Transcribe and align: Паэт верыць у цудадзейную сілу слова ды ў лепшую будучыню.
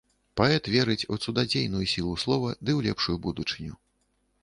Паэт 0.39 0.69
верыць 0.75 1.07
у 1.13 1.17
цудадзейную 1.23 1.85
сілу 1.93 2.17
слова 2.25 2.57
ды 2.65 2.71
ў 2.79 2.91
лепшую 2.91 3.17
будучыню. 3.31 3.83